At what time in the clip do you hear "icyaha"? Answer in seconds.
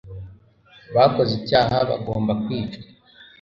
1.39-1.75